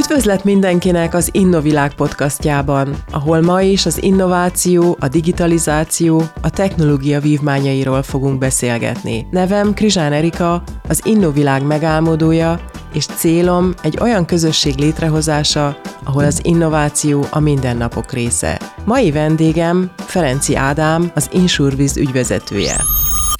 [0.00, 8.02] Üdvözlet mindenkinek az Innovilág podcastjában, ahol ma is az innováció, a digitalizáció, a technológia vívmányairól
[8.02, 9.26] fogunk beszélgetni.
[9.30, 12.60] Nevem Krizsán Erika, az Innovilág megálmodója,
[12.92, 18.60] és célom egy olyan közösség létrehozása, ahol az innováció a mindennapok része.
[18.84, 22.76] Mai vendégem Ferenci Ádám, az Insurviz ügyvezetője.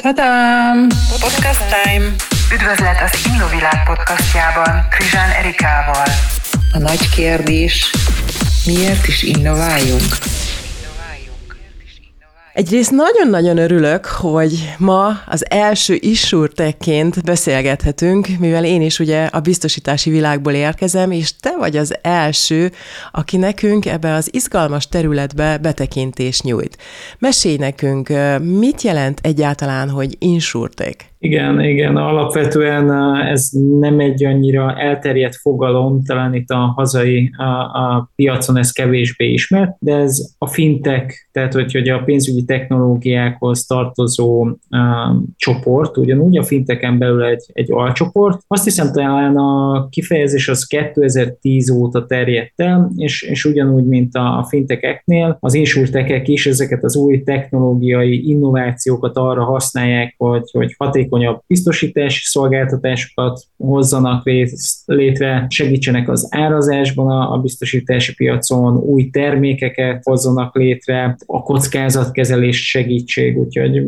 [0.02, 0.86] Tadám!
[1.20, 2.04] Podcast time!
[2.54, 6.06] Üdvözlet az Innovilág podcastjában Krizsán Erikával.
[6.72, 7.94] A nagy kérdés,
[8.66, 10.02] miért is innováljunk?
[12.52, 20.10] Egyrészt nagyon-nagyon örülök, hogy ma az első isúrtekként beszélgethetünk, mivel én is ugye a biztosítási
[20.10, 22.72] világból érkezem, és te vagy az első,
[23.12, 26.76] aki nekünk ebbe az izgalmas területbe betekintést nyújt.
[27.18, 31.09] Mesélj nekünk, mit jelent egyáltalán, hogy insurtek?
[31.22, 38.10] Igen, igen, alapvetően ez nem egy annyira elterjedt fogalom, talán itt a hazai a, a
[38.14, 44.42] piacon ez kevésbé ismert, de ez a fintech, tehát hogy, hogy a pénzügyi technológiákhoz tartozó
[44.44, 44.56] a,
[45.36, 48.40] csoport, ugyanúgy a finteken belül egy, egy alcsoport.
[48.46, 54.38] Azt hiszem talán a kifejezés az 2010 óta terjedt el, és, és ugyanúgy, mint a,
[54.38, 61.08] a fintekeknél, az insurtekek is ezeket az új technológiai innovációkat arra használják, hogy, hogy haték
[61.10, 64.24] hatékonyabb biztosítási szolgáltatásokat hozzanak
[64.84, 73.82] létre, segítsenek az árazásban a biztosítási piacon, új termékeket hozzanak létre, a kockázatkezelés segítség, úgyhogy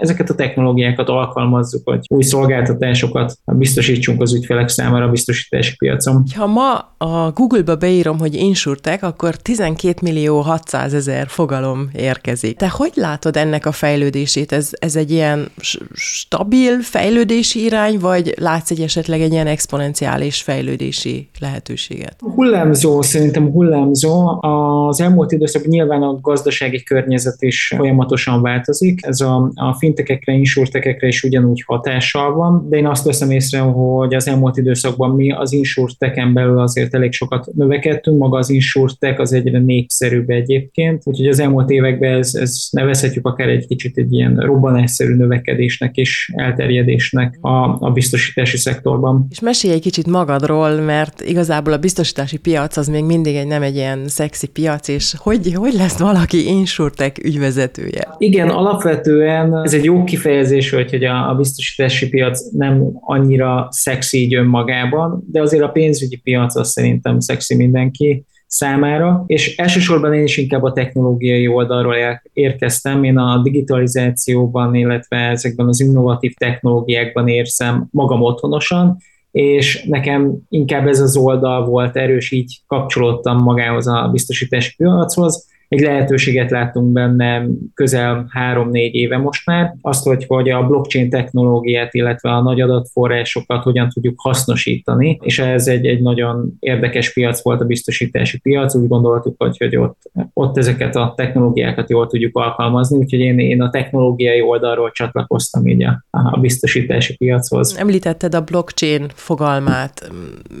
[0.00, 6.24] ezeket a technológiákat alkalmazzuk, hogy új szolgáltatásokat biztosítsunk az ügyfelek számára a biztosítási piacon.
[6.36, 12.56] Ha ma a Google-ba beírom, hogy insurtek, akkor 12 millió 600 ezer fogalom érkezik.
[12.56, 14.52] Te hogy látod ennek a fejlődését?
[14.52, 15.50] Ez, ez egy ilyen
[15.94, 22.16] stabil fejlődési irány, vagy látsz egy esetleg egy ilyen exponenciális fejlődési lehetőséget?
[22.18, 24.42] Hullámzó, szerintem hullámzó.
[24.42, 29.06] Az elmúlt időszakban nyilván a gazdasági környezet is folyamatosan változik.
[29.06, 34.14] Ez a, a fintekekre, insurtekekre is ugyanúgy hatással van, de én azt veszem észre, hogy
[34.14, 39.32] az elmúlt időszakban mi az insurteken belül azért elég sokat növekedtünk, maga az insurtek az
[39.32, 44.36] egyre népszerűbb egyébként, úgyhogy az elmúlt években ez, ez nevezhetjük akár egy kicsit egy ilyen
[44.36, 49.26] robbanásszerű növekedésnek és elterjedésnek a, a biztosítási szektorban.
[49.30, 53.62] És mesélj egy kicsit magadról, mert igazából a biztosítási piac az még mindig egy nem
[53.62, 58.14] egy ilyen szexi piac, és hogy, hogy lesz valaki insurtek ügyvezetője?
[58.18, 64.18] Igen, alapvetően ez egy jó kifejezés, hogy, hogy a, a biztosítási piac nem annyira szexi
[64.18, 70.22] így önmagában, de azért a pénzügyi piac az szerintem szexi mindenki számára, és elsősorban én
[70.22, 71.94] is inkább a technológiai oldalról
[72.32, 78.96] érkeztem, én a digitalizációban, illetve ezekben az innovatív technológiákban érzem magam otthonosan,
[79.30, 85.80] és nekem inkább ez az oldal volt erős, így kapcsolódtam magához a biztosítási piachoz, egy
[85.80, 92.30] lehetőséget láttunk benne közel három-négy éve most már, azt, hogy, hogy a blockchain technológiát, illetve
[92.30, 97.64] a nagy adatforrásokat hogyan tudjuk hasznosítani, és ez egy, egy nagyon érdekes piac volt a
[97.64, 103.20] biztosítási piac, úgy gondoltuk, hogy, hogy ott, ott ezeket a technológiákat jól tudjuk alkalmazni, úgyhogy
[103.20, 107.76] én, én a technológiai oldalról csatlakoztam így a, a biztosítási piachoz.
[107.78, 110.10] Említetted a blockchain fogalmát.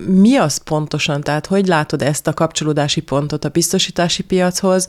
[0.06, 1.20] Mi az pontosan?
[1.20, 4.88] Tehát hogy látod ezt a kapcsolódási pontot a biztosítási piachoz,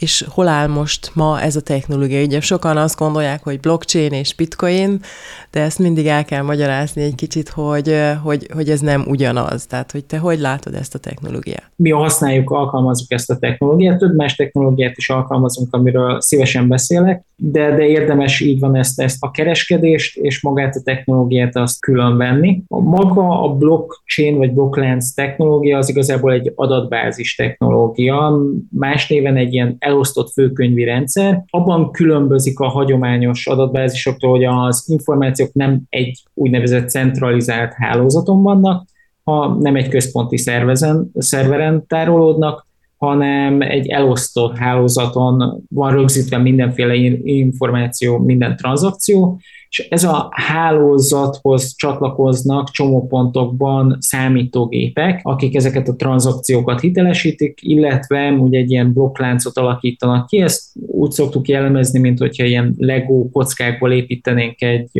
[0.00, 2.22] és hol áll most ma ez a technológia?
[2.22, 5.00] Ugye sokan azt gondolják, hogy blockchain és bitcoin,
[5.50, 9.66] de ezt mindig el kell magyarázni egy kicsit, hogy, hogy, hogy ez nem ugyanaz.
[9.66, 11.70] Tehát, hogy te hogy látod ezt a technológiát?
[11.76, 17.74] Mi használjuk, alkalmazunk ezt a technológiát, több más technológiát is alkalmazunk, amiről szívesen beszélek, de,
[17.74, 22.62] de érdemes így van ezt, ezt a kereskedést és magát a technológiát azt külön venni.
[22.68, 28.38] A maga a blockchain vagy blokklánc technológia az igazából egy adatbázis technológia,
[28.70, 31.44] más néven egy ilyen elosztott főkönyvi rendszer.
[31.50, 38.84] Abban különbözik a hagyományos adatbázisoktól, hogy az információk nem egy úgynevezett centralizált hálózaton vannak,
[39.24, 42.66] ha nem egy központi szervezen, szerveren tárolódnak,
[43.00, 52.70] hanem egy elosztott hálózaton van rögzítve mindenféle információ, minden tranzakció, és ez a hálózathoz csatlakoznak
[52.70, 60.62] csomópontokban számítógépek, akik ezeket a tranzakciókat hitelesítik, illetve ugye egy ilyen blokkláncot alakítanak ki, ezt
[60.86, 64.90] úgy szoktuk jellemezni, mint hogyha ilyen Lego kockákból építenénk egy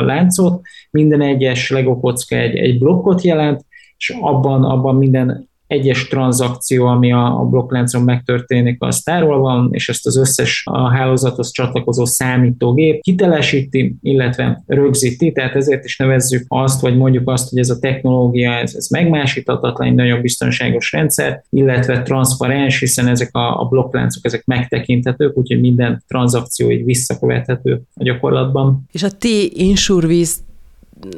[0.00, 0.60] láncot,
[0.90, 3.64] minden egyes Lego kocka egy, egy blokkot jelent,
[3.96, 9.88] és abban, abban minden egyes tranzakció, ami a, a blokkláncon megtörténik, az tárol van, és
[9.88, 16.80] ezt az összes a hálózathoz csatlakozó számítógép hitelesíti, illetve rögzíti, tehát ezért is nevezzük azt,
[16.80, 22.02] vagy mondjuk azt, hogy ez a technológia, ez, ez megmásíthatatlan, egy nagyon biztonságos rendszer, illetve
[22.02, 28.88] transzparens, hiszen ezek a, a blokkláncok, ezek megtekinthetők, úgyhogy minden tranzakció így visszakövethető a gyakorlatban.
[28.92, 30.42] És a ti InsureWiz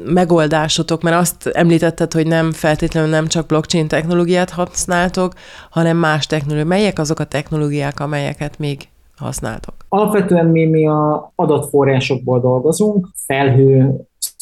[0.05, 5.33] megoldásotok, mert azt említetted, hogy nem feltétlenül nem csak blockchain technológiát használtok,
[5.69, 6.67] hanem más technológiák.
[6.67, 8.87] Melyek azok a technológiák, amelyeket még
[9.17, 9.73] használtok?
[9.89, 13.95] Alapvetően mi, mi a adatforrásokból dolgozunk, felhő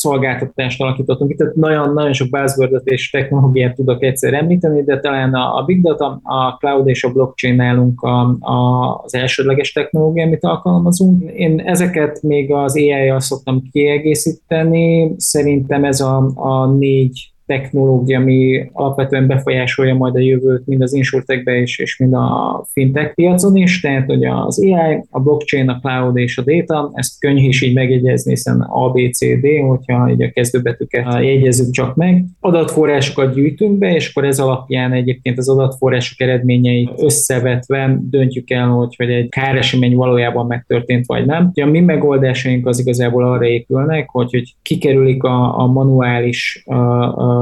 [0.04, 5.58] szolgáltatást alakítottunk tehát nagyon, nagyon sok buzzword és technológiát tudok egyszer említeni, de talán a,
[5.58, 10.44] a Big Data, a Cloud és a blockchain nálunk a, a, az elsődleges technológia, amit
[10.44, 11.32] alkalmazunk.
[11.32, 19.28] Én ezeket még az AI-jal szoktam kiegészíteni, szerintem ez a, a négy technológia, ami alapvetően
[19.28, 24.06] befolyásolja majd a jövőt mind az insurtechbe is, és mind a fintech piacon is, tehát
[24.06, 28.30] hogy az AI, a blockchain, a cloud és a data, ezt könnyű is így megjegyezni,
[28.30, 32.26] hiszen A, B, C, D, hogyha így a kezdőbetűket jegyezzük csak meg.
[32.40, 38.96] Adatforrásokat gyűjtünk be, és akkor ez alapján egyébként az adatforrások eredményeit összevetve döntjük el, hogy,
[38.96, 41.50] hogy egy káresemény valójában megtörtént vagy nem.
[41.50, 46.76] Ugye a mi megoldásaink az igazából arra épülnek, hogy, hogy kikerülik a, a manuális a,
[47.02, 47.33] a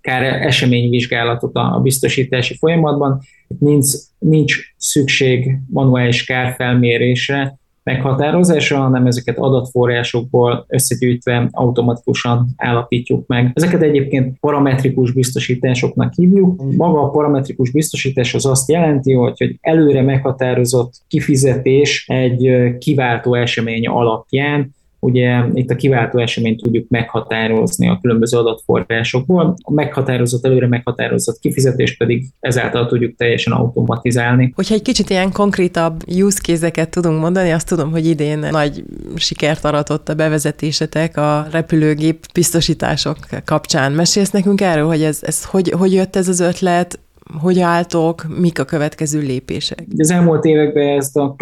[0.00, 3.20] kár eseményvizsgálatot a biztosítási folyamatban.
[3.58, 3.86] Nincs,
[4.18, 13.50] nincs szükség manuális kárfelmérésre, meghatározásra, hanem ezeket adatforrásokból összegyűjtve automatikusan állapítjuk meg.
[13.54, 16.62] Ezeket egyébként parametrikus biztosításoknak hívjuk.
[16.76, 23.86] Maga a parametrikus biztosítás az azt jelenti, hogy, hogy előre meghatározott kifizetés egy kiváltó esemény
[23.86, 31.38] alapján Ugye itt a kiváltó eseményt tudjuk meghatározni a különböző adatforrásokból, a meghatározott, előre meghatározott
[31.38, 34.52] kifizetést pedig ezáltal tudjuk teljesen automatizálni.
[34.54, 38.84] Hogyha egy kicsit ilyen konkrétabb use case tudunk mondani, azt tudom, hogy idén nagy
[39.16, 43.92] sikert aratott a bevezetésetek a repülőgép biztosítások kapcsán.
[43.92, 46.98] Mesélsz nekünk erről, hogy ez, ez hogy, hogy jött ez az ötlet,
[47.40, 49.86] hogy álltok, mik a következő lépések?
[49.98, 51.36] Az elmúlt években ezt a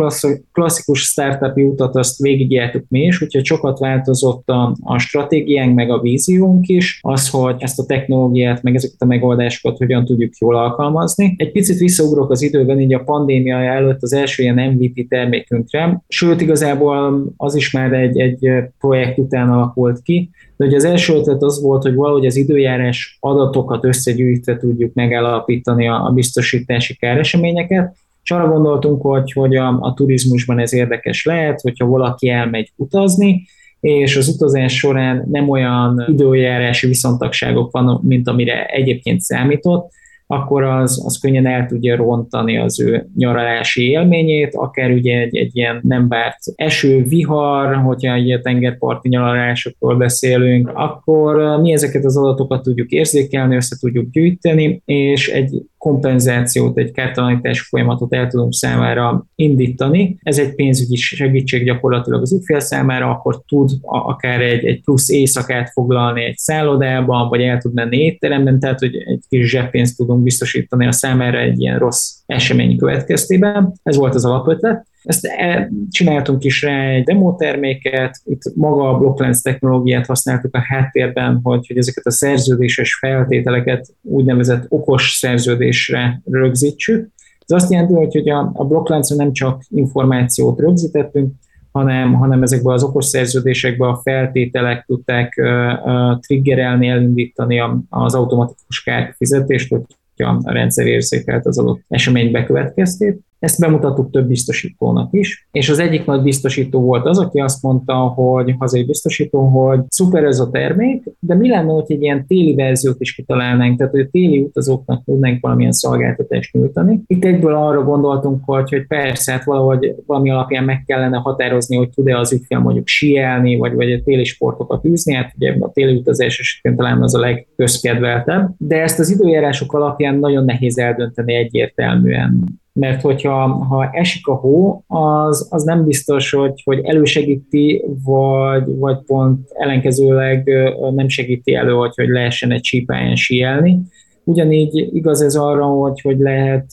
[0.53, 6.01] klasszikus startup utat azt végigjártuk mi is, úgyhogy sokat változott a, a stratégiánk, meg a
[6.01, 11.35] víziónk is, az, hogy ezt a technológiát, meg ezeket a megoldásokat hogyan tudjuk jól alkalmazni.
[11.39, 16.41] Egy picit visszaugrok az időben, így a pandémia előtt az első ilyen MVP termékünkre, sőt
[16.41, 21.43] igazából az is már egy, egy projekt után alakult ki, de ugye az első ötlet
[21.43, 28.31] az volt, hogy valahogy az időjárás adatokat összegyűjtve tudjuk megállapítani a, a biztosítási káreseményeket, és
[28.31, 33.47] arra gondoltunk, hogy, hogy a, a turizmusban ez érdekes lehet, hogyha valaki elmegy utazni,
[33.81, 39.91] és az utazás során nem olyan időjárási viszontagságok van, mint amire egyébként számított,
[40.31, 45.57] akkor az, az könnyen el tudja rontani az ő nyaralási élményét, akár ugye egy, egy
[45.57, 52.63] ilyen nem várt eső, vihar, hogyha egy tengerparti nyaralásokról beszélünk, akkor mi ezeket az adatokat
[52.63, 60.19] tudjuk érzékelni, össze tudjuk gyűjteni, és egy kompenzációt, egy kártalanítási folyamatot el tudunk számára indítani.
[60.23, 65.71] Ez egy pénzügyi segítség gyakorlatilag az ügyfél számára, akkor tud akár egy, egy plusz éjszakát
[65.71, 70.87] foglalni egy szállodában, vagy el tud menni étteremben, tehát hogy egy kis zseppénzt tudunk biztosítani
[70.87, 73.73] a számára egy ilyen rossz esemény következtében.
[73.83, 74.87] Ez volt az alapötlet.
[75.03, 80.65] Ezt e, csináltunk is rá egy demo terméket, itt maga a blokklánc technológiát használtuk a
[80.69, 87.09] háttérben, hogy, hogy ezeket a szerződéses feltételeket úgynevezett okos szerződésre rögzítsük.
[87.47, 91.33] Ez azt jelenti, hogy, hogy a, a blokkláncon nem csak információt rögzítettünk,
[91.73, 99.69] hanem, hanem ezekben az okos szerződésekben a feltételek tudták uh, triggerelni, elindítani az automatikus kárfizetést,
[99.69, 99.83] hogy
[100.17, 103.21] a rendszer érzékelt az adott esemény bekövetkeztét.
[103.39, 107.95] Ezt bemutattuk több biztosítónak is, és az egyik nagy biztosító volt az, aki azt mondta,
[107.95, 112.55] hogy hazai biztosító, hogy szuper ez a termék, de mi lenne, hogy egy ilyen téli
[112.55, 117.01] verziót is kitalálnánk, tehát hogy a téli utazóknak tudnánk valamilyen szolgáltatást nyújtani.
[117.07, 121.91] Itt egyből arra gondoltunk, hogy, hogy persze, hát valahogy valami alapján meg kellene határozni, hogy
[121.91, 125.99] tud-e az ügyfél mondjuk síelni, vagy, vagy a téli sportokat űzni, hát ugye a téli
[125.99, 132.61] utazás esetén talán az a legközkedveltebb, de ezt az időjárások alapján nagyon nehéz eldönteni egyértelműen
[132.79, 138.99] mert hogyha ha esik a hó, az, az nem biztos, hogy, hogy elősegíti, vagy, vagy
[139.07, 140.51] pont ellenkezőleg
[140.95, 143.81] nem segíti elő, hogy, hogy lehessen egy sípáján síelni.
[144.29, 146.67] Ugyanígy igaz ez arra, hogy, hogy lehet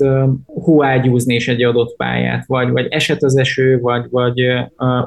[0.46, 4.58] hóágyúzni is egy adott pályát, vagy, vagy eset az eső, vagy, vagy uh,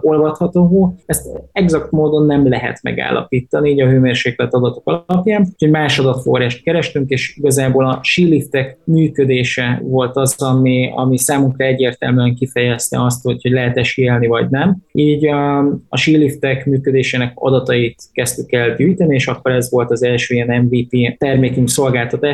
[0.00, 0.94] olvadható hó.
[1.06, 5.46] Ezt exakt módon nem lehet megállapítani, így a hőmérséklet adatok alapján.
[5.52, 12.34] Úgyhogy más adatforrást kerestünk, és igazából a síliftek működése volt az, ami, ami számunkra egyértelműen
[12.34, 14.76] kifejezte azt, hogy, hogy lehet-e síelni, vagy nem.
[14.92, 20.34] Így a, a síliftek működésének adatait kezdtük el gyűjteni, és akkor ez volt az első
[20.34, 21.68] ilyen MVP termékünk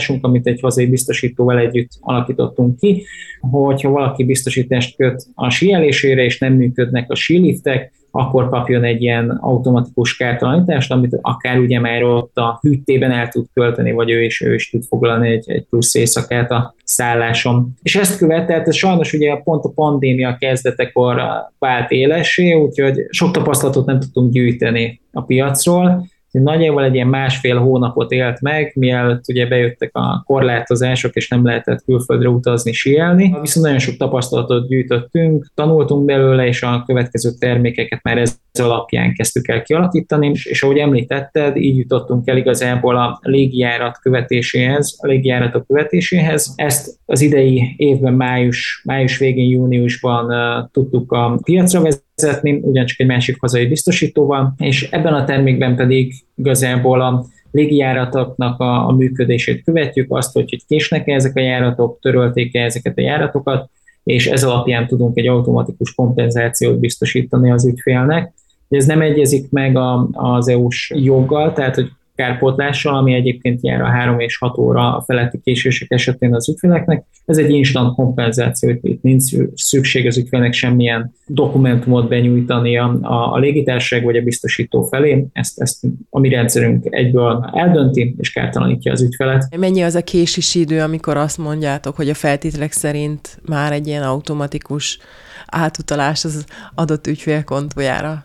[0.05, 3.05] szolgáltatásunk, amit egy hazai biztosítóval együtt alakítottunk ki,
[3.41, 9.31] hogyha valaki biztosítást köt a síelésére, és nem működnek a síliftek, akkor kapjon egy ilyen
[9.31, 14.41] automatikus kártalanítást, amit akár ugye már ott a hűtében el tud költeni, vagy ő is,
[14.41, 17.75] ő is tud foglalni egy, egy plusz éjszakát a szálláson.
[17.83, 21.23] És ezt követett, ez sajnos ugye pont a pandémia kezdetekor
[21.59, 26.07] vált élessé, úgyhogy sok tapasztalatot nem tudtunk gyűjteni a piacról,
[26.43, 31.85] nagyjából egy ilyen másfél hónapot élt meg, mielőtt ugye bejöttek a korlátozások, és nem lehetett
[31.85, 33.37] külföldre utazni, sielni.
[33.41, 39.49] Viszont nagyon sok tapasztalatot gyűjtöttünk, tanultunk belőle, és a következő termékeket már ez alapján kezdtük
[39.49, 46.53] el kialakítani, és ahogy említetted, így jutottunk el igazából a légijárat követéséhez, a légijáratok követéséhez.
[46.57, 52.04] Ezt az idei évben május, május végén, júniusban uh, tudtuk a piacra vezetni,
[52.43, 58.93] ugyancsak egy másik hazai biztosítóval, és ebben a termékben pedig igazából a légijáratoknak a, a
[58.93, 63.71] működését követjük, azt, hogy, hogy késnek-e ezek a járatok, törölték-e ezeket a járatokat,
[64.05, 68.33] és ez alapján tudunk egy automatikus kompenzációt biztosítani az ügyfélnek.
[68.69, 73.87] Ez nem egyezik meg a, az EU-s joggal, tehát hogy kárpótlással, ami egyébként jár a
[73.87, 77.05] 3 és 6 óra feletti késések esetén az ügyfeleknek.
[77.25, 79.23] Ez egy instant kompenzáció, itt nincs
[79.55, 85.27] szükség az ügyfélnek semmilyen dokumentumot benyújtani a, a, légitársaság vagy a biztosító felé.
[85.33, 89.57] Ezt, ezt a mi rendszerünk egyből eldönti és kártalanítja az ügyfelet.
[89.57, 94.03] Mennyi az a késési idő, amikor azt mondjátok, hogy a feltételek szerint már egy ilyen
[94.03, 94.99] automatikus
[95.47, 96.45] átutalás az
[96.75, 98.25] adott ügyfél kontójára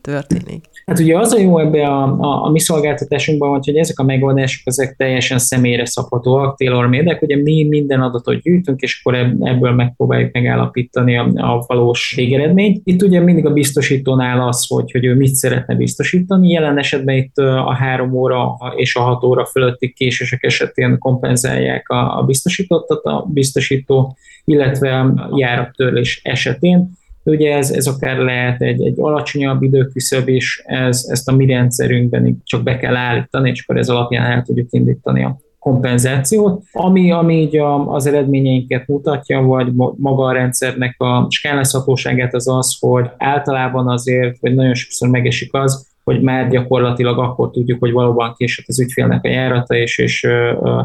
[0.00, 0.64] történik?
[0.88, 4.62] Hát ugye az a jó ebbe a, a, a mi szolgáltatásunkban, hogy ezek a megoldások
[4.64, 10.32] ezek teljesen személyre szabhatóak, tailor made ugye mi minden adatot gyűjtünk, és akkor ebből megpróbáljuk
[10.32, 12.80] megállapítani a, a valós végeredményt.
[12.84, 16.50] Itt ugye mindig a biztosítónál az, hogy, hogy ő mit szeretne biztosítani.
[16.50, 22.18] Jelen esetben itt a három óra és a hat óra fölötti késések esetén kompenzálják a,
[22.18, 26.97] a biztosítottat a biztosító, illetve járattörlés esetén
[27.28, 32.42] Ugye ez, ez akár lehet egy, egy alacsonyabb időküszöb is, ez, ezt a mi rendszerünkben
[32.44, 36.62] csak be kell állítani, és akkor ez alapján el tudjuk indítani a kompenzációt.
[36.72, 42.76] Ami, ami így a, az eredményeinket mutatja, vagy maga a rendszernek a skálázhatóságát az az,
[42.80, 48.34] hogy általában azért, vagy nagyon sokszor megesik az, hogy már gyakorlatilag akkor tudjuk, hogy valóban
[48.36, 50.26] késett az ügyfélnek a járata, és, és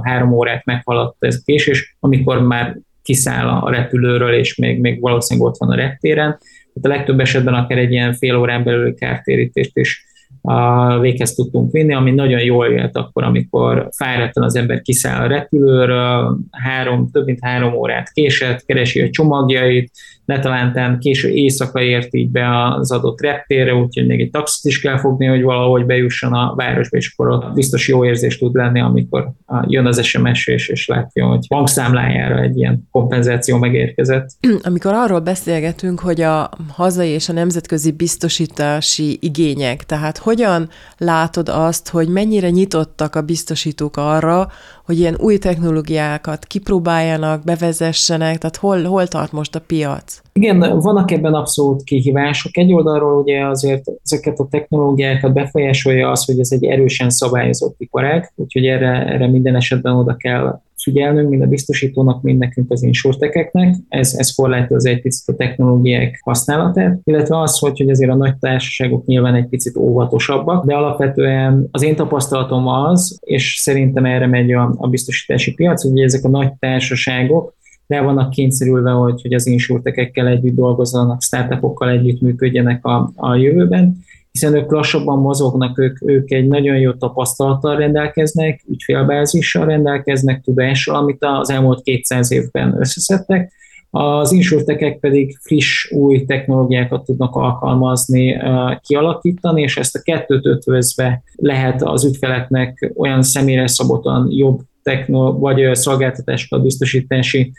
[0.02, 5.50] három órát meghaladt ez a késés, amikor már kiszáll a repülőről, és még, még valószínűleg
[5.50, 6.38] ott van a reptéren.
[6.74, 10.06] Tehát a legtöbb esetben akár egy ilyen fél órán belül kártérítést is
[10.46, 15.28] a véghez tudtunk vinni, ami nagyon jól jött akkor, amikor fáradtan az ember kiszáll a
[15.28, 19.92] repülőről, három, több mint három órát késett, keresi a csomagjait,
[20.26, 24.98] netalántán késő éjszaka ért így be az adott reptérre, úgyhogy még egy taxit is kell
[24.98, 29.32] fogni, hogy valahogy bejusson a városba, és akkor ott biztos jó érzés tud lenni, amikor
[29.68, 34.30] jön az SMS és, és látja, hogy bankszámlájára egy ilyen kompenzáció megérkezett.
[34.64, 41.90] Amikor arról beszélgetünk, hogy a hazai és a nemzetközi biztosítási igények, tehát hogyan látod azt,
[41.90, 44.48] hogy mennyire nyitottak a biztosítók arra,
[44.86, 50.22] hogy ilyen új technológiákat kipróbáljanak, bevezessenek, tehát hol, hol tart most a piac?
[50.34, 52.58] Igen, vannak ebben abszolút kihívások.
[52.58, 58.32] Egy oldalról ugye azért ezeket a technológiákat befolyásolja az, hogy ez egy erősen szabályozott iparág,
[58.36, 63.76] úgyhogy erre, erre minden esetben oda kell figyelnünk, mind a biztosítónak, mind nekünk az insurtekeknek.
[63.90, 68.38] Ez, ez korlátozza egy picit a technológiák használatát, illetve az, hogy, hogy azért a nagy
[68.38, 74.52] társaságok nyilván egy picit óvatosabbak, de alapvetően az én tapasztalatom az, és szerintem erre megy
[74.52, 77.54] a, a biztosítási piac, hogy ezek a nagy társaságok
[77.88, 83.98] le vannak kényszerülve, hogy, hogy az insurtekekkel együtt dolgozzanak, startupokkal együtt működjenek a, a jövőben,
[84.34, 91.18] hiszen ők lassabban mozognak, ők, ők egy nagyon jó tapasztalattal rendelkeznek, ügyfélbázissal rendelkeznek, tudással, amit
[91.20, 93.52] az elmúlt 200 évben összeszedtek,
[93.90, 98.38] az insurtekek pedig friss, új technológiákat tudnak alkalmazni,
[98.82, 105.76] kialakítani, és ezt a kettőt ötvözve lehet az ügyfeleknek olyan személyre szabottan jobb techno, vagy
[105.76, 107.52] szolgáltatásokat biztosítási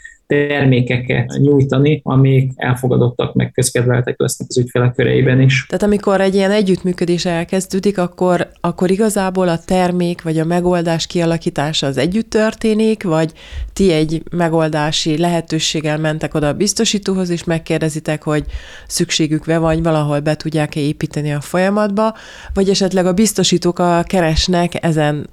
[0.49, 5.67] termékeket nyújtani, amik elfogadottak, meg közkedveltek lesznek az ügyfelek köreiben is.
[5.67, 11.87] Tehát amikor egy ilyen együttműködés elkezdődik, akkor, akkor igazából a termék vagy a megoldás kialakítása
[11.87, 13.33] az együtt történik, vagy
[13.73, 18.45] ti egy megoldási lehetőséggel mentek oda a biztosítóhoz, és megkérdezitek, hogy
[18.87, 22.15] szükségük ve vagy valahol be tudják-e építeni a folyamatba,
[22.55, 25.29] vagy esetleg a biztosítók a keresnek ezen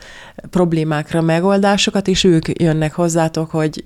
[0.49, 3.83] problémákra megoldásokat, és ők jönnek hozzátok, hogy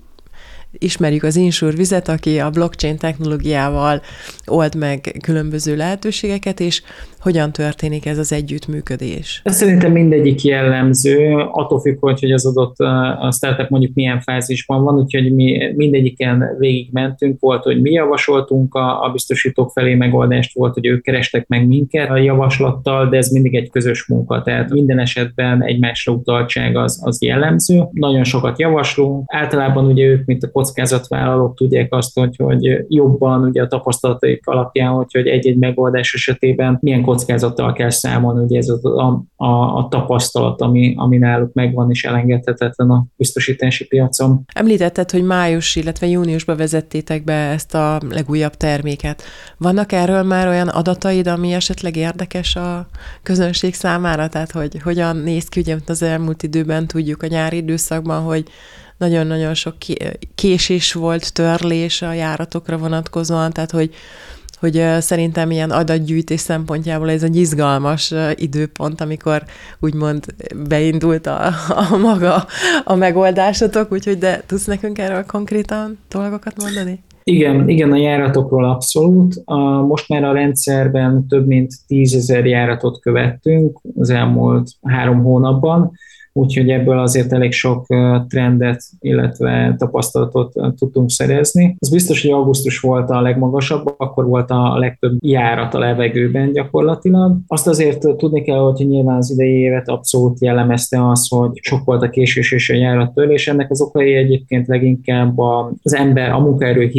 [0.78, 4.02] ismerjük az Insure vizet, aki a blockchain technológiával
[4.46, 6.82] old meg különböző lehetőségeket, és
[7.26, 9.42] hogyan történik ez az együttműködés?
[9.44, 12.80] Szerintem mindegyik jellemző, attól függ, hogy az adott
[13.20, 19.04] a startup mondjuk milyen fázisban van, úgyhogy mi mindegyiken végigmentünk, volt, hogy mi javasoltunk a,
[19.04, 23.56] a biztosítók felé megoldást, volt, hogy ők kerestek meg minket a javaslattal, de ez mindig
[23.56, 27.84] egy közös munka, tehát minden esetben egymásra utaltság az, az jellemző.
[27.92, 33.62] Nagyon sokat javaslunk, általában ugye ők, mint a kockázatvállalók tudják azt, hogy, hogy jobban ugye
[33.62, 39.26] a tapasztalataik alapján, hogy, hogy egy-egy megoldás esetében milyen kockázattal kell számolni, ugye ez a,
[39.36, 44.46] a, a tapasztalat, ami, ami náluk megvan és elengedhetetlen a biztosítási piacon.
[44.54, 49.24] Említetted, hogy május, illetve júniusban vezettétek be ezt a legújabb terméket.
[49.58, 52.88] Vannak erről már olyan adataid, ami esetleg érdekes a
[53.24, 54.28] közönség számára?
[54.28, 58.44] Tehát, hogy hogyan néz ki, ugye az elmúlt időben tudjuk a nyári időszakban, hogy
[58.98, 59.76] nagyon-nagyon sok
[60.36, 63.94] késés volt, törlés a járatokra vonatkozóan, tehát hogy
[64.66, 69.44] hogy szerintem ilyen adatgyűjtés szempontjából ez egy izgalmas időpont, amikor
[69.80, 70.26] úgymond
[70.68, 71.46] beindult a,
[71.92, 72.46] a maga
[72.84, 77.04] a megoldásotok, úgyhogy de tudsz nekünk erről konkrétan dolgokat mondani?
[77.24, 79.44] Igen, igen, a járatokról abszolút.
[79.88, 85.92] Most már a rendszerben több mint tízezer járatot követtünk az elmúlt három hónapban,
[86.38, 87.86] úgyhogy ebből azért elég sok
[88.28, 91.76] trendet, illetve tapasztalatot tudtunk szerezni.
[91.80, 97.38] Az biztos, hogy augusztus volt a legmagasabb, akkor volt a legtöbb járat a levegőben gyakorlatilag.
[97.48, 102.04] Azt azért tudni kell, hogy nyilván az idei évet abszolút jellemezte az, hogy sok volt
[102.04, 105.38] a késés és a járattől, és ennek az okai egyébként leginkább
[105.84, 106.92] az ember, a munkaerő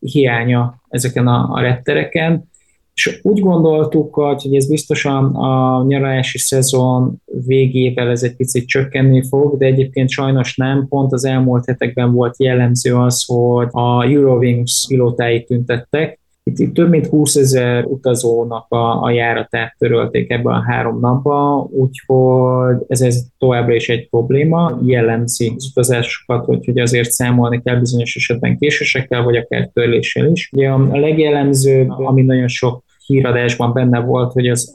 [0.00, 2.52] hiánya ezeken a, a rettereken,
[2.94, 9.56] és úgy gondoltuk, hogy ez biztosan a nyaralási szezon végével ez egy picit csökkenni fog,
[9.56, 10.88] de egyébként sajnos nem.
[10.88, 16.88] Pont az elmúlt hetekben volt jellemző az, hogy a Eurowings pilótái tüntettek, itt, itt több
[16.88, 23.22] mint 20 ezer utazónak a, a járatát törölték ebben a három napban, úgyhogy ez, ez
[23.38, 29.36] továbbra is egy probléma, jellemzi az utazásokat, hogy, azért számolni kell bizonyos esetben késésekkel, vagy
[29.36, 30.50] akár törléssel is.
[30.52, 34.70] Ugye a legjellemzőbb, ami nagyon sok híradásban benne volt, hogy az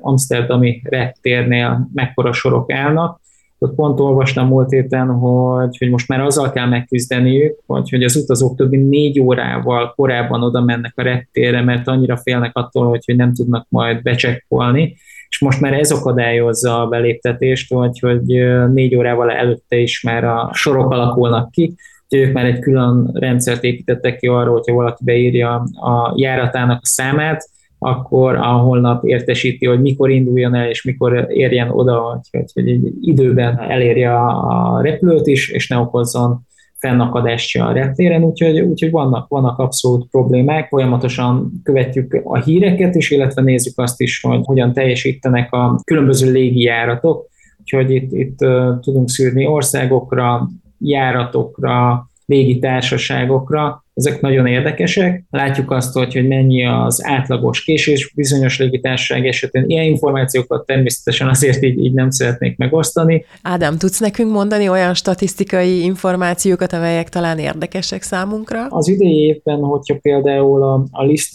[0.00, 3.20] Amsterdami reptérnél mekkora sorok állnak.
[3.58, 8.16] Ott pont olvastam múlt héten, hogy, hogy most már azzal kell megküzdeniük, hogy, hogy az
[8.16, 13.02] utazók több mint négy órával korábban oda mennek a reptérre, mert annyira félnek attól, hogy,
[13.04, 14.96] hogy nem tudnak majd becsekkolni,
[15.28, 18.24] és most már ez akadályozza a beléptetést, hogy, hogy
[18.72, 21.74] négy órával előtte is már a sorok alakulnak ki,
[22.08, 26.86] hogy ők már egy külön rendszert építettek ki arról, hogyha valaki beírja a járatának a
[26.86, 32.80] számát, akkor a holnap értesíti, hogy mikor induljon el, és mikor érjen oda, hogy, hogy
[33.00, 36.46] időben elérje a repülőt is, és ne okozzon
[36.78, 43.42] fennakadást a reptéren, úgyhogy, úgyhogy vannak, vannak abszolút problémák, folyamatosan követjük a híreket is, illetve
[43.42, 47.26] nézzük azt is, hogy hogyan teljesítenek a különböző légijáratok,
[47.60, 48.36] úgyhogy itt, itt
[48.80, 55.24] tudunk szűrni országokra, járatokra, légitársaságokra, ezek nagyon érdekesek.
[55.30, 59.64] Látjuk azt, hogy, hogy mennyi az átlagos késés bizonyos légitársaság esetén.
[59.66, 63.24] Ilyen információkat természetesen azért így, így nem szeretnék megosztani.
[63.42, 68.66] Ádám, tudsz nekünk mondani olyan statisztikai információkat, amelyek talán érdekesek számunkra?
[68.70, 71.34] Az idei évben, hogyha például a, a Liszt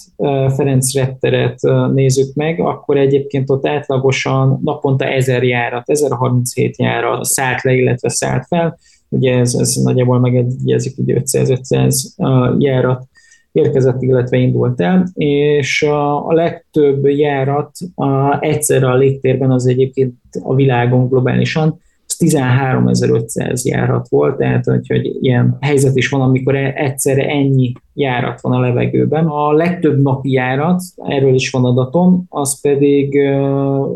[0.55, 1.59] Ferenc repteret
[1.93, 8.45] nézzük meg, akkor egyébként ott átlagosan naponta 1000 járat, 1037 járat szállt le, illetve szállt
[8.47, 8.77] fel
[9.13, 13.07] ugye ez, ez nagyjából megegyezik, hogy 500-500 járat
[13.51, 20.55] érkezett, illetve indult el, és a, legtöbb járat a, egyszerre a légtérben az egyébként a
[20.55, 26.73] világon globálisan, az 13.500 járat volt, tehát hogy, hogy ilyen helyzet is van, amikor e,
[26.75, 29.25] egyszerre ennyi járat van a levegőben.
[29.25, 33.13] A legtöbb napi járat, erről is van adatom, az pedig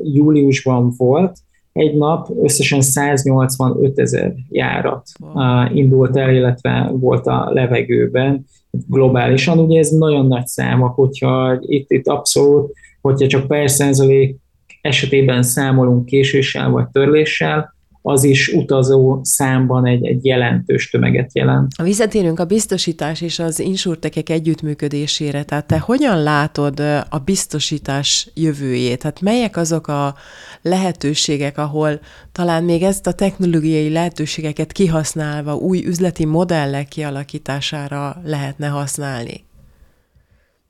[0.03, 1.37] júliusban volt,
[1.77, 5.75] egy nap összesen 185 ezer járat wow.
[5.75, 8.45] indult el, illetve volt a levegőben
[8.87, 9.59] globálisan.
[9.59, 14.35] Ugye ez nagyon nagy számok, hogyha itt, itt abszolút, hogyha csak per százalék
[14.81, 17.75] esetében számolunk késéssel vagy törléssel,
[18.07, 21.71] az is utazó számban egy, egy jelentős tömeget jelent.
[21.77, 29.03] A visszatérünk a biztosítás és az insurtekek együttműködésére, tehát te hogyan látod a biztosítás jövőjét?
[29.03, 30.15] Hát melyek azok a
[30.61, 31.99] lehetőségek, ahol
[32.31, 39.46] talán még ezt a technológiai lehetőségeket kihasználva új üzleti modellek kialakítására lehetne használni?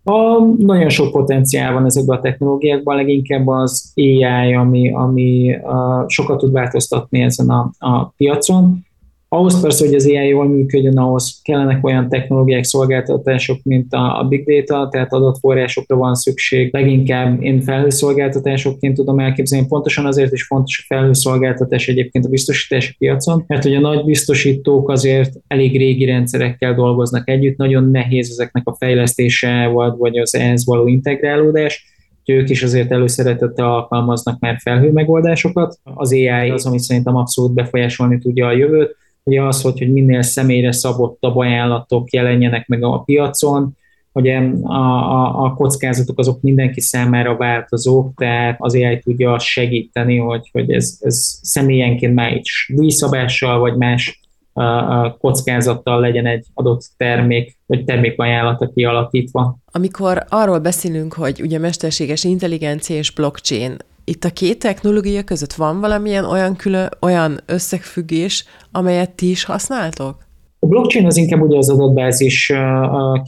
[0.08, 6.38] A, nagyon sok potenciál van ezekben a technológiákban, leginkább az AI, ami, ami a, sokat
[6.38, 8.86] tud változtatni ezen a, a piacon.
[9.30, 14.46] Ahhoz persze, hogy az AI jól működjön, ahhoz kellenek olyan technológiák, szolgáltatások, mint a, big
[14.46, 16.74] data, tehát adatforrásokra van szükség.
[16.74, 23.44] Leginkább én felhőszolgáltatásokként tudom elképzelni, pontosan azért is fontos a felhőszolgáltatás egyébként a biztosítási piacon,
[23.48, 28.76] mert hogy a nagy biztosítók azért elég régi rendszerekkel dolgoznak együtt, nagyon nehéz ezeknek a
[28.80, 35.80] fejlesztése, vagy az ehhez való integrálódás ők is azért előszeretettel alkalmaznak már felhő megoldásokat.
[35.84, 38.96] Az AI az, ami szerintem abszolút befolyásolni tudja a jövőt
[39.28, 43.76] ugye az, hogy, hogy minél személyre szabottabb ajánlatok jelenjenek meg a piacon,
[44.18, 50.50] Ugye a, a, a kockázatok azok mindenki számára változók, tehát az AI tudja segíteni, hogy,
[50.52, 54.22] hogy ez, ez személyenként már is díjszabással vagy más
[54.54, 59.58] a kockázattal legyen egy adott termék, vagy termékajánlata kialakítva.
[59.72, 63.78] Amikor arról beszélünk, hogy ugye mesterséges intelligencia és blockchain,
[64.10, 70.26] itt a két technológia között van valamilyen olyan külön, olyan összefüggés, amelyet ti is használtok?
[70.60, 72.54] A blockchain az inkább ugye az adatbázis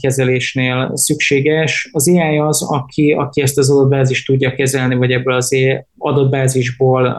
[0.00, 1.90] kezelésnél szükséges.
[1.92, 5.56] Az AI az, aki, aki ezt az adatbázist tudja kezelni, vagy ebből az
[5.98, 7.18] adatbázisból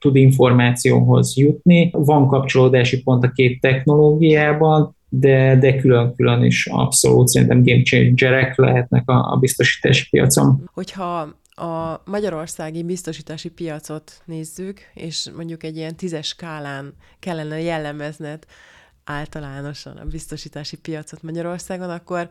[0.00, 1.90] tud információhoz jutni.
[1.92, 9.08] Van kapcsolódási pont a két technológiában, de, de külön-külön is abszolút szerintem game changerek lehetnek
[9.08, 10.64] a, a biztosítási piacon.
[10.72, 18.44] Hogyha a magyarországi biztosítási piacot nézzük, és mondjuk egy ilyen tízes skálán kellene jellemezned
[19.04, 22.28] általánosan a biztosítási piacot Magyarországon, akkor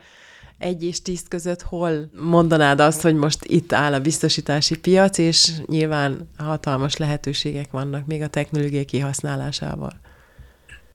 [0.58, 5.52] egy és tíz között hol mondanád azt, hogy most itt áll a biztosítási piac, és
[5.66, 10.00] nyilván hatalmas lehetőségek vannak még a technológiai kihasználásával?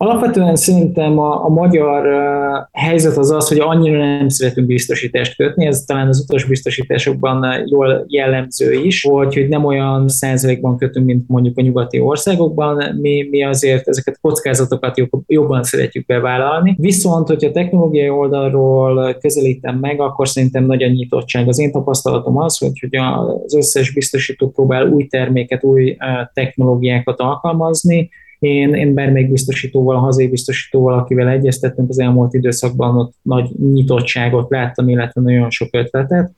[0.00, 5.66] Alapvetően szerintem a, a magyar uh, helyzet az az, hogy annyira nem szeretünk biztosítást kötni,
[5.66, 11.28] ez talán az utas biztosításokban jól jellemző is, hogy, hogy nem olyan százalékban kötünk, mint
[11.28, 16.76] mondjuk a nyugati országokban, mi, mi azért ezeket kockázatokat jobb, jobban szeretjük bevállalni.
[16.78, 21.48] Viszont, hogyha technológiai oldalról közelítem meg, akkor szerintem nagy a nyitottság.
[21.48, 25.96] Az én tapasztalatom az, hogy, hogy az összes biztosító próbál új terméket, új
[26.32, 33.14] technológiákat alkalmazni, én, én bármelyik biztosítóval, a hazai biztosítóval, akivel egyeztettünk az elmúlt időszakban, ott
[33.22, 36.30] nagy nyitottságot láttam, illetve nagyon sok ötletet,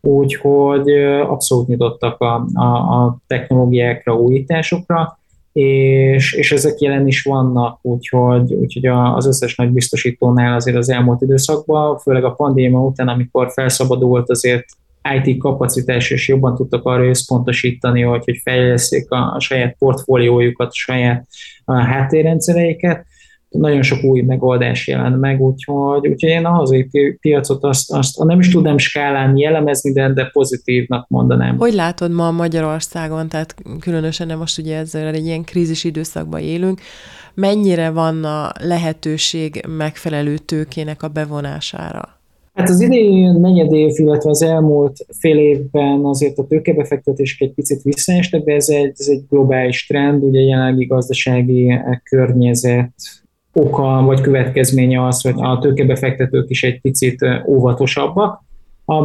[0.00, 0.90] úgyhogy
[1.28, 5.18] abszolút nyitottak a, a, a technológiákra, újításokra,
[5.52, 11.22] és, és ezek jelen is vannak, úgyhogy, úgyhogy az összes nagy biztosítónál azért az elmúlt
[11.22, 14.64] időszakban, főleg a pandémia után, amikor felszabadult azért
[15.14, 20.74] IT kapacitás, és jobban tudtak arra összpontosítani, hogy, hogy fejleszték a, a saját portfóliójukat, a
[20.74, 21.26] saját
[21.64, 23.06] a háttérrendszereiket.
[23.48, 26.88] Nagyon sok új megoldás jelent meg, úgyhogy, úgyhogy én a hazai
[27.20, 31.58] piacot azt, azt nem is tudnám skálán jellemezni, de, de pozitívnak mondanám.
[31.58, 36.80] Hogy látod ma Magyarországon, tehát különösen nem most ugye ezzel egy ilyen krízis időszakban élünk,
[37.34, 42.21] mennyire van a lehetőség megfelelő tőkének a bevonására?
[42.52, 47.82] Hát az idei negyed év, illetve az elmúlt fél évben azért a tőkebefektetések egy picit
[47.82, 52.92] visszaestek, de ez egy, ez egy globális trend, ugye jelenlegi gazdasági környezet
[53.52, 58.44] oka vagy következménye az, hogy a tőkebefektetők is egy picit óvatosabbak,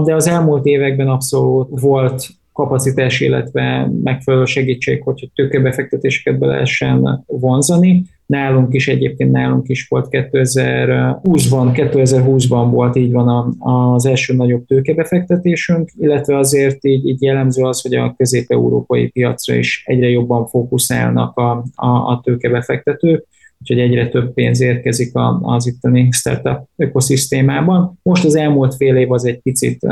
[0.04, 8.04] de az elmúlt években abszolút volt kapacitás, illetve megfelelő segítség, hogy tőkebefektetéseket be lehessen vonzani.
[8.28, 15.90] Nálunk is egyébként nálunk is volt 2020-ban, 2020-ban volt, így van az első nagyobb tőkebefektetésünk,
[15.98, 21.64] illetve azért így, így jellemző az, hogy a közép-európai piacra is egyre jobban fókuszálnak a,
[21.76, 23.26] a, a tőkebefektetők,
[23.62, 25.12] úgyhogy egyre több pénz érkezik
[25.42, 28.00] az itteni startup ökoszisztémában.
[28.04, 29.86] Most az elmúlt fél év az egy picit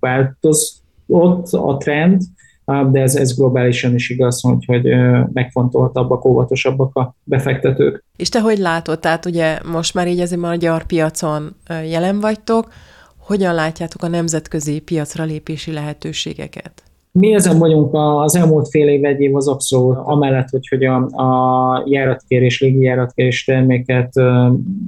[0.00, 2.22] változott a trend,
[2.90, 4.82] de ez, ez globálisan is igaz, hogy, hogy
[5.32, 8.04] megfontoltabbak, óvatosabbak a befektetők.
[8.16, 8.98] És te hogy látod?
[8.98, 12.72] Tehát ugye most már így azért magyar piacon jelen vagytok,
[13.18, 16.82] hogyan látjátok a nemzetközi piacra lépési lehetőségeket?
[17.12, 20.96] Mi ezen vagyunk az elmúlt fél év, egy év az abszolút, amellett, hogy, hogy a,
[21.06, 24.12] a járatkérés, légi járatkérés terméket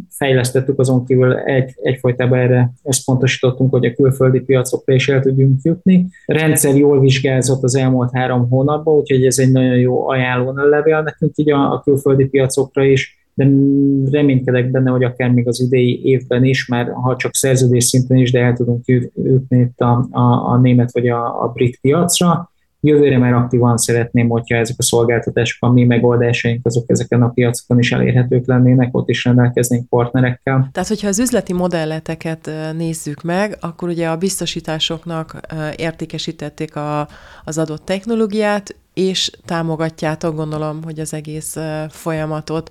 [0.09, 6.07] fejlesztettük, azon kívül egy, egyfolytában erre összpontosítottunk, hogy a külföldi piacokra is el tudjunk jutni.
[6.27, 11.33] Rendszer jól vizsgázott az elmúlt három hónapban, úgyhogy ez egy nagyon jó ajánló levél nekünk
[11.35, 16.45] így a, a külföldi piacokra is de reménykedek benne, hogy akár még az idei évben
[16.45, 20.59] is, már ha csak szerződés szinten is, de el tudunk jutni itt a, a, a
[20.59, 22.51] német vagy a, a brit piacra.
[22.81, 27.79] Jövőre már aktívan szeretném, hogyha ezek a szolgáltatások, a mi megoldásaink, azok ezeken a piacokon
[27.79, 30.69] is elérhetők lennének, ott is rendelkeznénk partnerekkel.
[30.73, 35.41] Tehát, hogyha az üzleti modelleteket nézzük meg, akkor ugye a biztosításoknak
[35.77, 37.09] értékesítették a,
[37.45, 41.57] az adott technológiát, és támogatjátok, gondolom, hogy az egész
[41.89, 42.71] folyamatot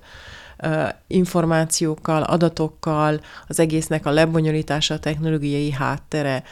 [1.06, 6.42] információkkal, adatokkal, az egésznek a lebonyolítása, a technológiai háttere.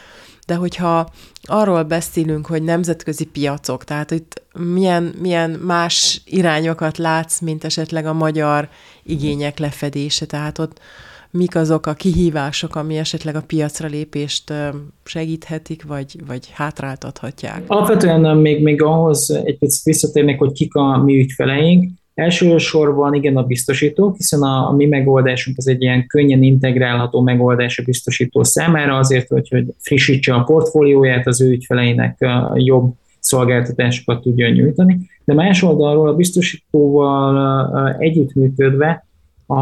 [0.47, 1.09] De hogyha
[1.41, 4.41] arról beszélünk, hogy nemzetközi piacok, tehát itt
[4.73, 8.69] milyen, milyen más irányokat látsz, mint esetleg a magyar
[9.03, 10.79] igények lefedése, tehát ott
[11.31, 14.53] mik azok a kihívások, ami esetleg a piacra lépést
[15.03, 17.63] segíthetik, vagy, vagy hátráltathatják?
[17.67, 21.91] Alapvetően még, még ahhoz egy picit visszatérnék, hogy kik a mi ügyfeleink.
[22.19, 27.79] Elsősorban igen a biztosítók, hiszen a, a mi megoldásunk az egy ilyen könnyen integrálható megoldás
[27.79, 34.51] a biztosító számára, azért, hogy, hogy frissítse a portfólióját, az ő ügyfeleinek jobb szolgáltatásokat tudjon
[34.51, 34.99] nyújtani.
[35.25, 39.05] De más oldalról a biztosítóval együttműködve
[39.45, 39.55] a,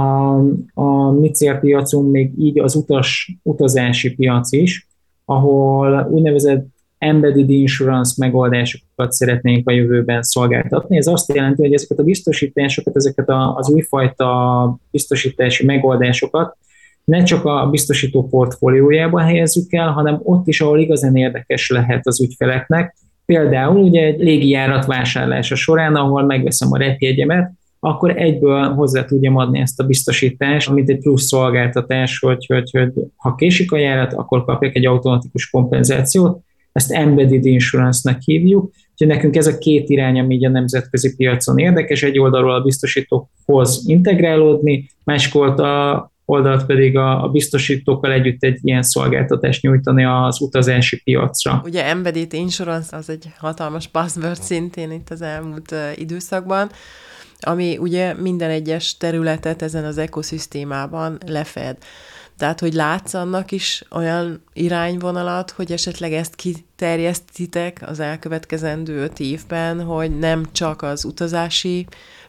[0.74, 4.88] a mi célpiacunk még így az utas, utazási piac is,
[5.26, 6.65] ahol úgynevezett
[6.97, 10.97] embedded insurance megoldásokat szeretnénk a jövőben szolgáltatni.
[10.97, 16.57] Ez azt jelenti, hogy ezeket a biztosításokat, ezeket az újfajta biztosítási megoldásokat
[17.07, 22.21] ne csak a biztosító portfóliójába helyezzük el, hanem ott is, ahol igazán érdekes lehet az
[22.21, 22.95] ügyfeleknek.
[23.25, 29.60] Például ugye egy légijárat vásárlása során, ahol megveszem a repjegyemet, akkor egyből hozzá tudjam adni
[29.60, 34.45] ezt a biztosítást, mint egy plusz szolgáltatás, hogy, hogy, hogy ha késik a járat, akkor
[34.45, 36.39] kapjak egy automatikus kompenzációt,
[36.78, 41.58] ezt embedded insurance-nek hívjuk, úgyhogy nekünk ez a két irány, ami így a nemzetközi piacon
[41.58, 48.60] érdekes, egy oldalról a biztosítókhoz integrálódni, másik a oldalt pedig a, a biztosítókkal együtt egy
[48.62, 51.62] ilyen szolgáltatást nyújtani az utazási piacra.
[51.66, 56.70] Ugye embedded insurance az egy hatalmas buzzword szintén itt az elmúlt időszakban,
[57.40, 61.78] ami ugye minden egyes területet ezen az ekoszisztémában lefed.
[62.38, 69.82] Tehát, hogy látsz annak is olyan irányvonalat, hogy esetleg ezt kiterjesztitek az elkövetkezendő öt évben,
[69.82, 71.86] hogy nem csak az utazási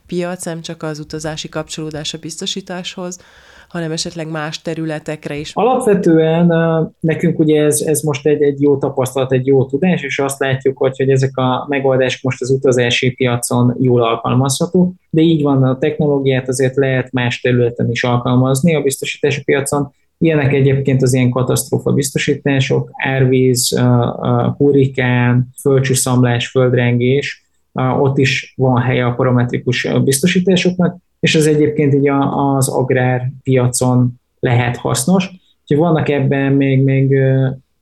[0.06, 3.18] piac, nem csak az utazási kapcsolódás a biztosításhoz,
[3.68, 5.50] hanem esetleg más területekre is.
[5.54, 6.46] Alapvetően
[7.00, 10.78] nekünk ugye ez, ez most egy, egy jó tapasztalat, egy jó tudás, és azt látjuk,
[10.78, 15.78] hogy, hogy ezek a megoldások most az utazási piacon jól alkalmazható, de így van, a
[15.78, 21.92] technológiát azért lehet más területen is alkalmazni a biztosítási piacon, Ilyenek egyébként az ilyen katasztrófa
[21.92, 23.80] biztosítások, árvíz,
[24.56, 27.46] hurrikán, földcsúszamlás, földrengés,
[28.00, 35.30] ott is van helye a parametrikus biztosításoknak, és ez egyébként így az agrárpiacon lehet hasznos.
[35.62, 37.18] Úgyhogy vannak ebben még, még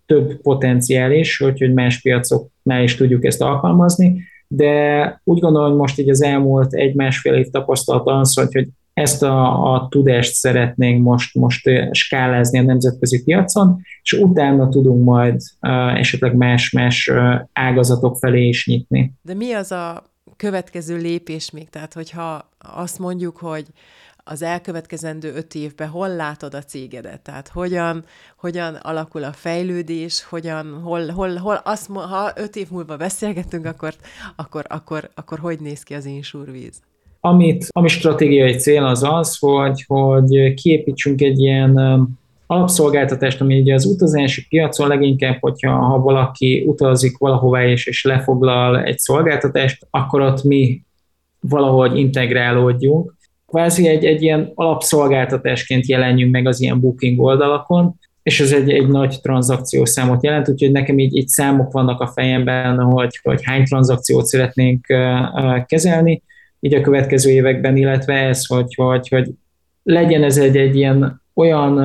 [0.07, 5.79] több potenciál is, hogy, hogy más piacoknál is tudjuk ezt alkalmazni, de úgy gondolom, hogy
[5.79, 11.03] most így az elmúlt egy-másfél év tapasztalata az, hogy, hogy ezt a, a tudást szeretnénk
[11.03, 18.17] most, most skálázni a nemzetközi piacon, és utána tudunk majd uh, esetleg más-más uh, ágazatok
[18.17, 19.13] felé is nyitni.
[19.23, 20.05] De mi az a
[20.37, 21.69] következő lépés még?
[21.69, 23.67] Tehát, hogyha azt mondjuk, hogy
[24.17, 27.21] az elkövetkezendő öt évben hol látod a cégedet?
[27.21, 28.05] Tehát hogyan,
[28.37, 33.95] hogyan alakul a fejlődés, hogyan, hol, hol, hol azt, ha öt év múlva beszélgetünk, akkor,
[34.37, 36.81] akkor, akkor, akkor hogy néz ki az insurvíz?
[37.27, 41.79] Amit, ami stratégiai cél az az, hogy, hogy kiépítsünk egy ilyen
[42.47, 48.83] alapszolgáltatást, ami ugye az utazási piacon leginkább, hogyha ha valaki utazik valahová és, és lefoglal
[48.83, 50.83] egy szolgáltatást, akkor ott mi
[51.41, 53.15] valahogy integrálódjunk.
[53.47, 58.89] Kvázi egy, egy ilyen alapszolgáltatásként jelenjünk meg az ilyen booking oldalakon, és ez egy, egy
[58.89, 64.27] nagy tranzakciószámot jelent, úgyhogy nekem így, így számok vannak a fejemben, hogy, hogy hány tranzakciót
[64.27, 64.87] szeretnénk
[65.67, 66.23] kezelni,
[66.67, 69.31] így a következő években, illetve ez, hogy, hogy, hogy
[69.83, 71.77] legyen ez egy, egy ilyen olyan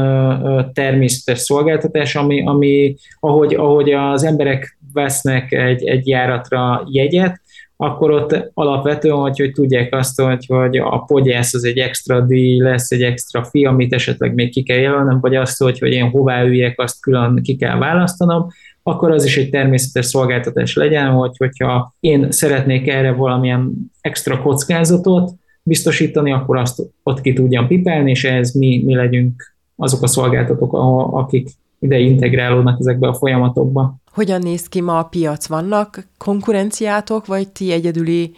[0.73, 7.41] természetes szolgáltatás, ami, ami ahogy, ahogy az emberek vesznek egy, egy járatra jegyet,
[7.75, 12.61] akkor ott alapvetően, hogy, hogy tudják azt, hogy, hogy a podgyász az egy extra díj,
[12.61, 16.09] lesz egy extra fi, amit esetleg még ki kell jelölnem, vagy azt, hogy, hogy én
[16.09, 18.47] hová üljek, azt külön ki kell választanom,
[18.83, 25.31] akkor az is egy természetes szolgáltatás legyen, hogy hogyha én szeretnék erre valamilyen extra kockázatot
[25.63, 30.73] biztosítani, akkor azt ott ki tudjam pipelni, és ehhez mi, mi legyünk azok a szolgáltatók,
[31.13, 33.95] akik ide integrálódnak ezekbe a folyamatokba.
[34.11, 35.47] Hogyan néz ki ma a piac?
[35.47, 38.31] Vannak konkurenciátok, vagy ti egyedüli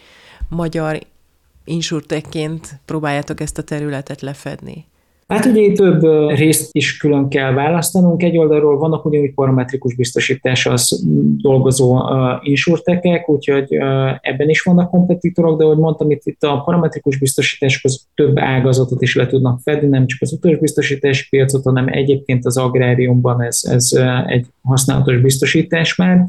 [0.50, 1.00] magyar
[1.66, 4.86] insurtekként próbáljátok ezt a területet lefedni?
[5.34, 8.24] Hát ugye több részt is külön kell választanunk.
[8.24, 9.96] Egy oldalról vannak ugyanúgy parametrikus
[10.64, 11.04] az
[11.42, 12.02] dolgozó
[12.42, 13.74] insurtekek, úgyhogy
[14.22, 19.02] ebben is vannak kompetitorok, de ahogy mondtam, itt, itt a parametrikus biztosítások az több ágazatot
[19.02, 23.92] is le tudnak fedni, nem csak az utasbiztosítási piacot, hanem egyébként az agráriumban ez, ez
[24.26, 26.28] egy használatos biztosítás már.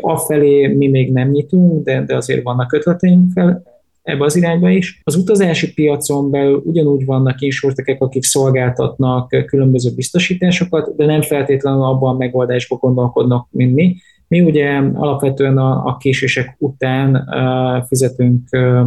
[0.00, 3.62] Afelé mi még nem nyitunk, de, de azért vannak ötleteink fel,
[4.06, 5.00] ebbe az irányba is.
[5.04, 12.14] Az utazási piacon belül ugyanúgy vannak insurtekek, akik szolgáltatnak különböző biztosításokat, de nem feltétlenül abban
[12.14, 13.96] a megoldásban gondolkodnak, mint mi.
[14.28, 18.86] Mi ugye alapvetően a, a késések után uh, fizetünk uh,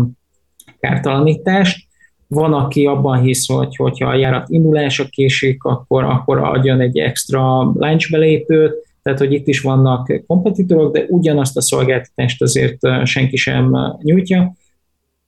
[0.79, 1.87] kártalanítást,
[2.27, 7.73] van, aki abban hisz, hogy hogyha a járat indulása késik, akkor, akkor adjon egy extra
[8.09, 14.53] belépőt, tehát hogy itt is vannak kompetitorok, de ugyanazt a szolgáltatást azért senki sem nyújtja.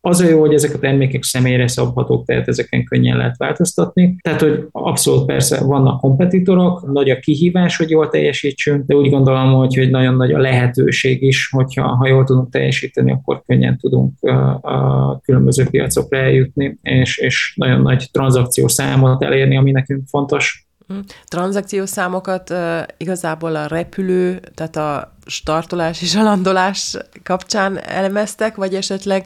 [0.03, 4.15] Az a jó, hogy ezek a termékek személyre szabhatók, tehát ezeken könnyen lehet változtatni.
[4.21, 9.53] Tehát, hogy abszolút persze vannak kompetitorok, nagy a kihívás, hogy jól teljesítsünk, de úgy gondolom,
[9.53, 14.23] hogy, hogy nagyon nagy a lehetőség is, hogyha ha jól tudunk teljesíteni, akkor könnyen tudunk
[14.61, 20.67] a különböző piacokra eljutni, és, és nagyon nagy tranzakciós számot elérni, ami nekünk fontos.
[20.87, 20.97] Hm.
[21.25, 22.53] Tranzakciós számokat
[22.97, 29.25] igazából a repülő, tehát a startolás és a landolás kapcsán elemeztek, vagy esetleg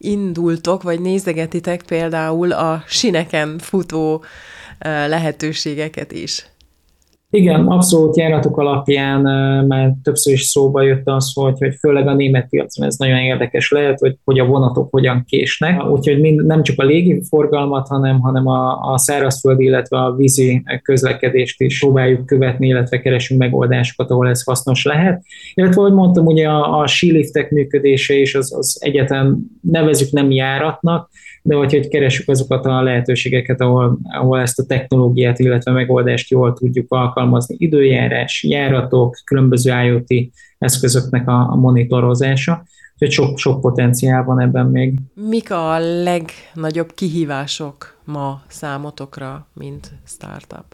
[0.00, 4.24] indultok, vagy nézegetitek például a sineken futó
[4.82, 6.49] lehetőségeket is?
[7.32, 9.20] Igen, abszolút járatok alapján
[9.66, 13.70] már többször is szóba jött az, hogy, hogy főleg a német piacon ez nagyon érdekes
[13.70, 18.20] lehet, hogy, hogy a vonatok hogyan késnek, úgyhogy mind, nem csak a légi forgalmat, hanem,
[18.20, 24.28] hanem a, a szárazföldi, illetve a vízi közlekedést is próbáljuk követni, illetve keresünk megoldásokat, ahol
[24.28, 25.22] ez hasznos lehet.
[25.54, 31.10] Illetve, ahogy mondtam, ugye a, a síliftek működése is az, az egyetem nevezük nem járatnak,
[31.42, 36.52] de hogy, hogy keresünk azokat a lehetőségeket, ahol, ahol ezt a technológiát, illetve megoldást jól
[36.52, 37.56] tudjuk alkalmazni.
[37.58, 42.62] Időjárás, járatok, különböző IoT eszközöknek a, a monitorozása.
[42.92, 44.94] Úgyhogy sok, sok potenciál van ebben még.
[45.14, 50.64] Mik a legnagyobb kihívások ma számotokra, mint startup?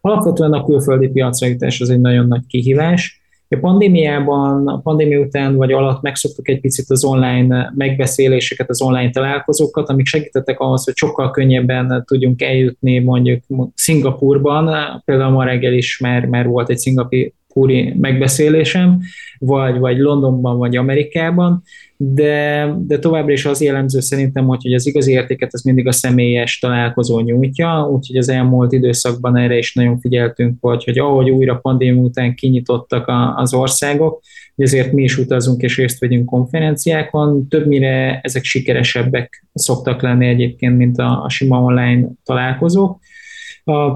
[0.00, 3.25] Alapvetően a külföldi piacra jutás az egy nagyon nagy kihívás.
[3.48, 9.10] A pandémiában, a pandémia után vagy alatt megszoktuk egy picit az online megbeszéléseket, az online
[9.10, 13.42] találkozókat, amik segítettek ahhoz, hogy sokkal könnyebben tudjunk eljutni mondjuk
[13.74, 14.70] Szingapurban,
[15.04, 19.00] például ma reggel is már, már volt egy szingapúri megbeszélésem,
[19.38, 21.62] vagy, vagy Londonban, vagy Amerikában,
[21.96, 25.92] de, de továbbra is az jellemző szerintem, hogy, hogy az igazi értéket az mindig a
[25.92, 31.56] személyes találkozó nyújtja, úgyhogy az elmúlt időszakban erre is nagyon figyeltünk, hogy, hogy ahogy újra
[31.56, 34.22] pandémia után kinyitottak a, az országok,
[34.56, 40.98] ezért mi is utazunk és részt vegyünk konferenciákon, többnyire ezek sikeresebbek szoktak lenni egyébként, mint
[40.98, 42.98] a, a sima online találkozók.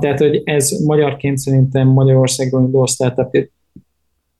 [0.01, 3.49] Tehát, hogy ez magyarként szerintem Magyarországon induló startup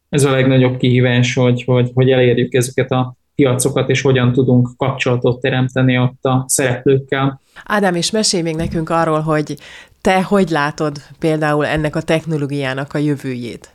[0.09, 5.41] ez a legnagyobb kihívás, hogy, hogy, hogy elérjük ezeket a piacokat, és hogyan tudunk kapcsolatot
[5.41, 7.41] teremteni ott a szereplőkkel.
[7.65, 9.57] Ádám, és mesélj még nekünk arról, hogy
[10.01, 13.71] te hogy látod például ennek a technológiának a jövőjét?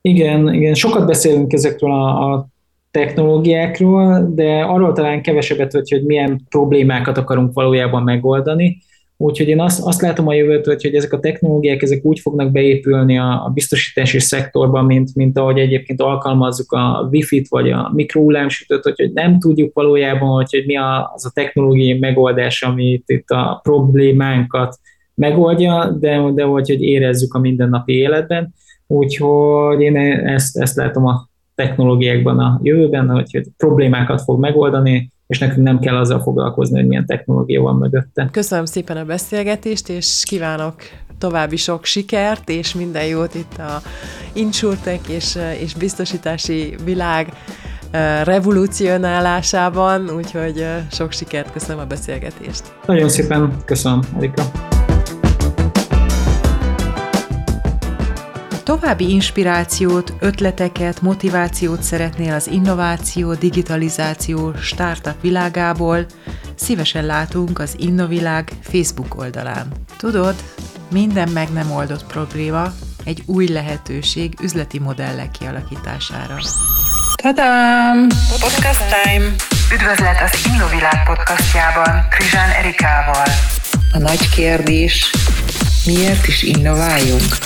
[0.00, 2.46] Igen, igen, sokat beszélünk ezekről a, a
[2.90, 8.78] technológiákról, de arról talán kevesebbet, hogy, hogy milyen problémákat akarunk valójában megoldani.
[9.20, 13.18] Úgyhogy én azt, azt látom a jövőt, hogy, ezek a technológiák ezek úgy fognak beépülni
[13.18, 19.12] a, a biztosítási szektorban, mint, mint ahogy egyébként alkalmazzuk a Wi-Fi-t vagy a mikrohullámsütőt, hogy,
[19.12, 20.76] nem tudjuk valójában, hogy, hogy mi
[21.14, 24.78] az a technológiai megoldás, ami itt a problémánkat
[25.14, 28.54] megoldja, de, de hogy, hogy érezzük a mindennapi életben.
[28.86, 35.38] Úgyhogy én ezt, ezt látom a technológiákban a jövőben, hogy, hogy problémákat fog megoldani, és
[35.38, 38.28] nekünk nem kell azzal foglalkozni, hogy milyen technológia van mögötte.
[38.32, 40.74] Köszönöm szépen a beszélgetést, és kívánok
[41.18, 43.80] további sok sikert, és minden jót itt a
[44.32, 47.32] insurtek és, és biztosítási világ
[48.24, 52.62] revolucionálásában, úgyhogy sok sikert, köszönöm a beszélgetést.
[52.86, 54.42] Nagyon szépen köszönöm, Erika.
[58.68, 66.06] további inspirációt, ötleteket, motivációt szeretnél az innováció, digitalizáció, startup világából,
[66.54, 69.72] szívesen látunk az Innovilág Facebook oldalán.
[69.96, 70.34] Tudod,
[70.90, 72.72] minden meg nem oldott probléma
[73.04, 76.36] egy új lehetőség üzleti modellek kialakítására.
[77.22, 78.06] Tadám!
[78.40, 79.26] Podcast time!
[79.74, 83.28] Üdvözlet az Innovilág podcastjában Krizsán Erikával.
[83.92, 85.12] A nagy kérdés,
[85.84, 87.38] miért is innováljunk?